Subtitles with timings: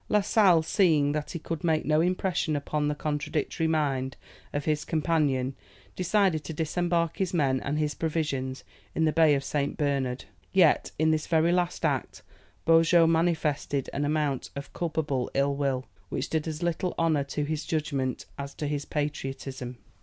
[0.09, 4.17] La Sale, seeing that he could make no impression upon the contradictory mind
[4.51, 5.53] of his companion,
[5.95, 8.63] decided to disembark his men and his provisions
[8.95, 9.77] in the Bay of St.
[9.77, 10.25] Bernard.
[10.51, 12.23] Yet, in this very last act,
[12.65, 17.63] Beaujeu manifested an amount of culpable ill will, which did as little honour to his
[17.63, 19.77] judgment as to his patriotism.